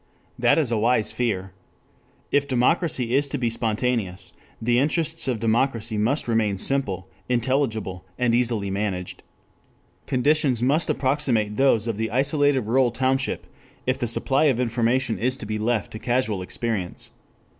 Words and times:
That 0.39 0.57
is 0.57 0.71
a 0.71 0.79
wise 0.79 1.11
fear. 1.11 1.51
If 2.31 2.47
democracy 2.47 3.13
is 3.15 3.27
to 3.27 3.37
be 3.37 3.51
spontaneous, 3.51 4.33
the 4.59 4.79
interests 4.79 5.27
of 5.27 5.39
democracy 5.39 5.95
must 5.95 6.27
remain 6.27 6.57
simple, 6.57 7.07
intelligible, 7.29 8.03
and 8.17 8.33
easily 8.33 8.71
managed. 8.71 9.21
Conditions 10.07 10.63
must 10.63 10.89
approximate 10.89 11.55
those 11.55 11.85
of 11.85 11.97
the 11.97 12.09
isolated 12.09 12.61
rural 12.61 12.89
township 12.89 13.45
if 13.85 13.99
the 13.99 14.07
supply 14.07 14.45
of 14.45 14.59
information 14.59 15.19
is 15.19 15.37
to 15.37 15.45
be 15.45 15.59
left 15.59 15.91
to 15.91 15.99
casual 15.99 16.41
experience. 16.41 17.11